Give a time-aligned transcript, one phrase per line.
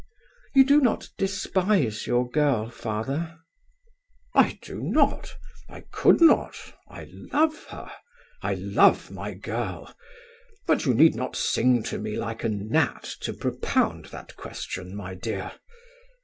[0.55, 3.37] "You do not despise your girl, father?"
[4.33, 5.35] "I do not;
[5.69, 6.55] I could not;
[6.89, 7.87] I love her;
[8.41, 9.93] I love my girl.
[10.65, 15.13] But you need not sing to me like a gnat to propound that question, my
[15.13, 15.51] dear."